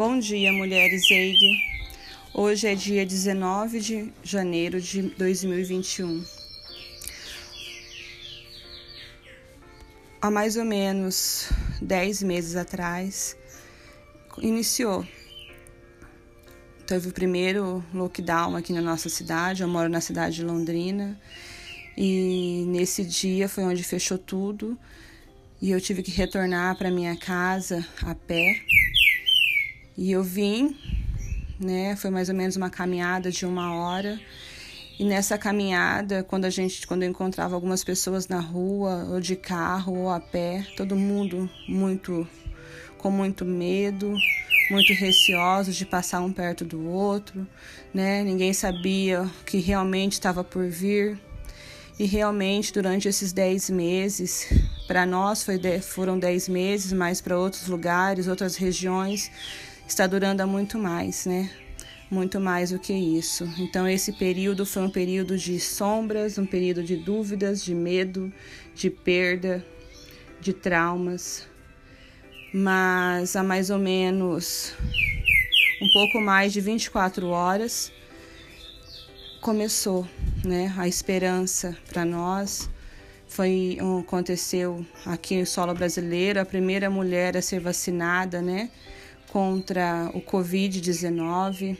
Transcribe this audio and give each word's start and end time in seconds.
Bom 0.00 0.18
dia, 0.18 0.50
mulheres 0.50 1.10
EIG. 1.10 1.38
Hoje 2.32 2.66
é 2.66 2.74
dia 2.74 3.04
19 3.04 3.80
de 3.80 4.10
janeiro 4.22 4.80
de 4.80 5.02
2021. 5.02 6.24
Há 10.22 10.30
mais 10.30 10.56
ou 10.56 10.64
menos 10.64 11.50
10 11.82 12.22
meses 12.22 12.56
atrás, 12.56 13.36
iniciou. 14.38 15.06
Teve 16.86 17.10
o 17.10 17.12
primeiro 17.12 17.84
lockdown 17.92 18.56
aqui 18.56 18.72
na 18.72 18.80
nossa 18.80 19.10
cidade. 19.10 19.60
Eu 19.60 19.68
moro 19.68 19.90
na 19.90 20.00
cidade 20.00 20.36
de 20.36 20.42
Londrina. 20.42 21.20
E 21.94 22.64
nesse 22.68 23.04
dia 23.04 23.50
foi 23.50 23.64
onde 23.64 23.84
fechou 23.84 24.16
tudo. 24.16 24.78
E 25.60 25.70
eu 25.70 25.78
tive 25.78 26.02
que 26.02 26.10
retornar 26.10 26.78
para 26.78 26.90
minha 26.90 27.14
casa 27.18 27.86
a 28.02 28.14
pé 28.14 28.62
e 30.00 30.12
eu 30.12 30.24
vim, 30.24 30.74
né? 31.60 31.94
Foi 31.94 32.08
mais 32.08 32.30
ou 32.30 32.34
menos 32.34 32.56
uma 32.56 32.70
caminhada 32.70 33.30
de 33.30 33.44
uma 33.44 33.74
hora. 33.74 34.18
E 34.98 35.04
nessa 35.04 35.36
caminhada, 35.36 36.24
quando 36.24 36.46
a 36.46 36.50
gente, 36.50 36.86
quando 36.86 37.02
eu 37.02 37.10
encontrava 37.10 37.54
algumas 37.54 37.84
pessoas 37.84 38.26
na 38.26 38.40
rua, 38.40 39.06
ou 39.10 39.20
de 39.20 39.36
carro, 39.36 39.94
ou 39.94 40.08
a 40.08 40.18
pé, 40.18 40.66
todo 40.74 40.96
mundo 40.96 41.50
muito 41.68 42.26
com 42.96 43.10
muito 43.10 43.44
medo, 43.44 44.14
muito 44.70 44.90
receosos 44.94 45.76
de 45.76 45.84
passar 45.84 46.22
um 46.22 46.32
perto 46.32 46.64
do 46.64 46.82
outro, 46.88 47.46
né? 47.92 48.22
Ninguém 48.22 48.54
sabia 48.54 49.24
o 49.24 49.44
que 49.44 49.58
realmente 49.58 50.14
estava 50.14 50.42
por 50.42 50.66
vir. 50.66 51.18
E 51.98 52.06
realmente, 52.06 52.72
durante 52.72 53.06
esses 53.06 53.34
dez 53.34 53.68
meses, 53.68 54.50
para 54.86 55.04
nós 55.04 55.44
foi, 55.44 55.60
foram 55.82 56.18
dez 56.18 56.48
meses, 56.48 56.90
mas 56.90 57.20
para 57.20 57.38
outros 57.38 57.68
lugares, 57.68 58.28
outras 58.28 58.56
regiões, 58.56 59.30
está 59.90 60.06
durando 60.06 60.40
há 60.40 60.46
muito 60.46 60.78
mais, 60.78 61.26
né? 61.26 61.50
Muito 62.10 62.40
mais 62.40 62.70
do 62.70 62.78
que 62.78 62.92
isso. 62.92 63.48
Então, 63.58 63.86
esse 63.86 64.12
período 64.12 64.64
foi 64.64 64.82
um 64.82 64.90
período 64.90 65.36
de 65.36 65.58
sombras, 65.60 66.38
um 66.38 66.46
período 66.46 66.82
de 66.82 66.96
dúvidas, 66.96 67.64
de 67.64 67.74
medo, 67.74 68.32
de 68.74 68.90
perda, 68.90 69.64
de 70.40 70.52
traumas. 70.52 71.46
Mas 72.52 73.36
há 73.36 73.42
mais 73.42 73.70
ou 73.70 73.78
menos 73.78 74.72
um 75.80 75.88
pouco 75.90 76.20
mais 76.20 76.52
de 76.52 76.60
24 76.60 77.28
horas 77.28 77.92
começou, 79.40 80.06
né? 80.44 80.72
A 80.76 80.86
esperança 80.86 81.76
para 81.88 82.04
nós 82.04 82.68
foi 83.26 83.78
aconteceu 84.00 84.84
aqui 85.06 85.38
no 85.38 85.46
solo 85.46 85.72
brasileiro 85.72 86.40
a 86.40 86.44
primeira 86.44 86.90
mulher 86.90 87.36
a 87.36 87.42
ser 87.42 87.60
vacinada, 87.60 88.42
né? 88.42 88.70
Contra 89.32 90.10
o 90.12 90.20
Covid-19. 90.20 91.76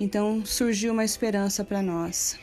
Então 0.00 0.44
surgiu 0.44 0.92
uma 0.92 1.04
esperança 1.04 1.64
para 1.64 1.82
nós. 1.82 2.38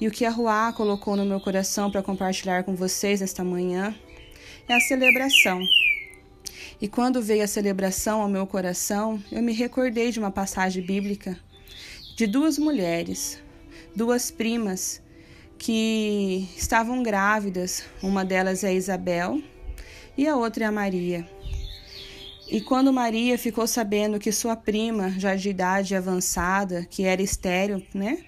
E 0.00 0.06
o 0.06 0.10
que 0.10 0.24
a 0.24 0.30
Ruá 0.30 0.72
colocou 0.72 1.16
no 1.16 1.24
meu 1.24 1.40
coração 1.40 1.90
para 1.90 2.02
compartilhar 2.02 2.64
com 2.64 2.74
vocês 2.74 3.22
esta 3.22 3.42
manhã 3.42 3.94
é 4.68 4.74
a 4.74 4.80
celebração. 4.80 5.60
E 6.80 6.86
quando 6.86 7.22
veio 7.22 7.42
a 7.42 7.48
celebração 7.48 8.20
ao 8.20 8.28
meu 8.28 8.46
coração, 8.46 9.22
eu 9.32 9.42
me 9.42 9.52
recordei 9.52 10.12
de 10.12 10.18
uma 10.18 10.30
passagem 10.30 10.84
bíblica 10.84 11.38
de 12.16 12.26
duas 12.26 12.58
mulheres, 12.58 13.42
duas 13.94 14.30
primas 14.30 15.02
que 15.56 16.48
estavam 16.56 17.02
grávidas. 17.02 17.84
Uma 18.02 18.24
delas 18.24 18.62
é 18.62 18.72
Isabel 18.72 19.42
e 20.16 20.28
a 20.28 20.36
outra 20.36 20.64
é 20.64 20.66
a 20.68 20.72
Maria. 20.72 21.37
E 22.50 22.62
quando 22.62 22.90
Maria 22.90 23.36
ficou 23.36 23.66
sabendo 23.66 24.18
que 24.18 24.32
sua 24.32 24.56
prima, 24.56 25.10
já 25.18 25.34
de 25.34 25.50
idade 25.50 25.94
avançada, 25.94 26.86
que 26.88 27.04
era 27.04 27.20
estéril, 27.20 27.82
né? 27.92 28.24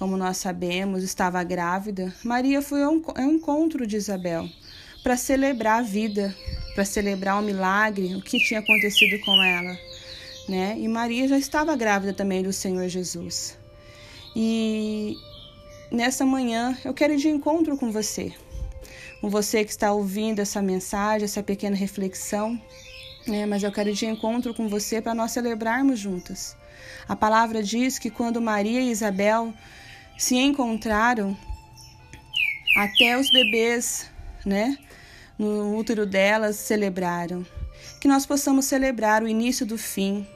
Como 0.00 0.16
nós 0.16 0.38
sabemos, 0.38 1.04
estava 1.04 1.44
grávida, 1.44 2.12
Maria 2.24 2.60
foi 2.60 2.82
ao 2.82 2.94
encontro 3.20 3.86
de 3.86 3.96
Isabel 3.96 4.48
para 5.00 5.16
celebrar 5.16 5.78
a 5.78 5.82
vida, 5.82 6.34
para 6.74 6.84
celebrar 6.84 7.38
o 7.38 7.42
milagre, 7.42 8.16
o 8.16 8.20
que 8.20 8.38
tinha 8.38 8.58
acontecido 8.58 9.24
com 9.24 9.40
ela, 9.40 9.78
né? 10.48 10.74
E 10.76 10.88
Maria 10.88 11.28
já 11.28 11.38
estava 11.38 11.76
grávida 11.76 12.12
também 12.12 12.42
do 12.42 12.52
Senhor 12.52 12.88
Jesus. 12.88 13.56
E 14.34 15.16
nessa 15.88 16.26
manhã 16.26 16.76
eu 16.84 16.92
quero 16.92 17.12
ir 17.12 17.18
de 17.18 17.28
encontro 17.28 17.76
com 17.76 17.92
você, 17.92 18.32
com 19.20 19.30
você 19.30 19.64
que 19.64 19.70
está 19.70 19.92
ouvindo 19.92 20.40
essa 20.40 20.60
mensagem, 20.60 21.26
essa 21.26 21.44
pequena 21.44 21.76
reflexão 21.76 22.60
né? 23.26 23.46
mas 23.46 23.62
eu 23.62 23.72
quero 23.72 23.92
de 23.92 24.06
encontro 24.06 24.54
com 24.54 24.68
você 24.68 25.00
para 25.00 25.14
nós 25.14 25.32
celebrarmos 25.32 25.98
juntas. 25.98 26.56
A 27.08 27.16
palavra 27.16 27.62
diz 27.62 27.98
que 27.98 28.10
quando 28.10 28.40
Maria 28.40 28.80
e 28.80 28.90
Isabel 28.90 29.52
se 30.16 30.36
encontraram, 30.36 31.36
até 32.76 33.18
os 33.18 33.30
bebês, 33.30 34.10
né, 34.46 34.78
no 35.38 35.76
útero 35.76 36.06
delas 36.06 36.56
celebraram. 36.56 37.44
Que 38.00 38.08
nós 38.08 38.24
possamos 38.26 38.64
celebrar 38.64 39.22
o 39.22 39.28
início 39.28 39.66
do 39.66 39.76
fim, 39.76 40.26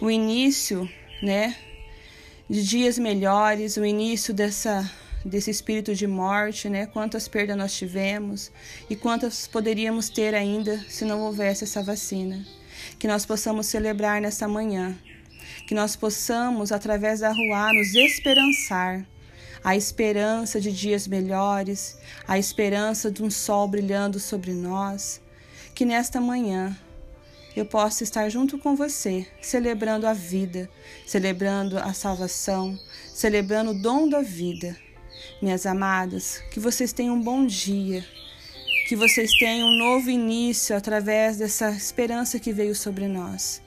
o 0.00 0.10
início, 0.10 0.88
né, 1.22 1.56
de 2.48 2.62
dias 2.62 2.98
melhores, 2.98 3.76
o 3.76 3.84
início 3.84 4.32
dessa 4.32 4.88
desse 5.26 5.50
espírito 5.50 5.94
de 5.94 6.06
morte, 6.06 6.68
né? 6.68 6.86
Quantas 6.86 7.26
perdas 7.26 7.56
nós 7.56 7.74
tivemos 7.74 8.52
e 8.88 8.94
quantas 8.94 9.46
poderíamos 9.46 10.08
ter 10.08 10.34
ainda 10.34 10.78
se 10.88 11.04
não 11.04 11.20
houvesse 11.20 11.64
essa 11.64 11.82
vacina. 11.82 12.46
Que 12.98 13.08
nós 13.08 13.26
possamos 13.26 13.66
celebrar 13.66 14.20
nessa 14.20 14.46
manhã, 14.46 14.96
que 15.66 15.74
nós 15.74 15.96
possamos, 15.96 16.70
através 16.70 17.20
da 17.20 17.32
rua, 17.32 17.72
nos 17.72 17.94
esperançar. 17.94 19.04
A 19.64 19.74
esperança 19.74 20.60
de 20.60 20.70
dias 20.70 21.08
melhores, 21.08 21.98
a 22.28 22.38
esperança 22.38 23.10
de 23.10 23.22
um 23.22 23.30
sol 23.30 23.66
brilhando 23.66 24.20
sobre 24.20 24.52
nós. 24.52 25.20
Que 25.74 25.84
nesta 25.84 26.20
manhã 26.20 26.76
eu 27.56 27.66
possa 27.66 28.04
estar 28.04 28.28
junto 28.28 28.58
com 28.58 28.76
você, 28.76 29.26
celebrando 29.42 30.06
a 30.06 30.12
vida, 30.12 30.70
celebrando 31.04 31.78
a 31.78 31.92
salvação, 31.92 32.78
celebrando 33.12 33.72
o 33.72 33.82
dom 33.82 34.08
da 34.08 34.22
vida 34.22 34.76
minhas 35.40 35.66
amadas, 35.66 36.42
que 36.50 36.60
vocês 36.60 36.92
tenham 36.92 37.14
um 37.14 37.22
bom 37.22 37.46
dia, 37.46 38.04
que 38.88 38.96
vocês 38.96 39.30
tenham 39.38 39.68
um 39.68 39.78
novo 39.78 40.08
início 40.10 40.76
através 40.76 41.38
dessa 41.38 41.70
esperança 41.70 42.38
que 42.38 42.52
veio 42.52 42.74
sobre 42.74 43.08
nós. 43.08 43.60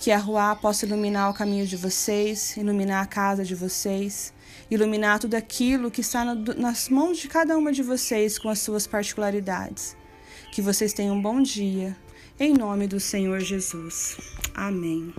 Que 0.00 0.10
a 0.10 0.18
rua 0.18 0.54
possa 0.56 0.84
iluminar 0.84 1.30
o 1.30 1.34
caminho 1.34 1.66
de 1.66 1.76
vocês, 1.76 2.56
iluminar 2.56 3.02
a 3.02 3.06
casa 3.06 3.44
de 3.44 3.54
vocês, 3.54 4.32
iluminar 4.70 5.18
tudo 5.18 5.34
aquilo 5.34 5.90
que 5.90 6.00
está 6.00 6.24
nas 6.24 6.88
mãos 6.88 7.18
de 7.18 7.28
cada 7.28 7.56
uma 7.56 7.72
de 7.72 7.82
vocês 7.82 8.38
com 8.38 8.48
as 8.48 8.58
suas 8.58 8.86
particularidades. 8.86 9.96
Que 10.52 10.60
vocês 10.60 10.92
tenham 10.92 11.16
um 11.16 11.22
bom 11.22 11.40
dia, 11.40 11.96
em 12.38 12.52
nome 12.52 12.86
do 12.86 13.00
Senhor 13.00 13.40
Jesus. 13.40 14.16
Amém. 14.54 15.14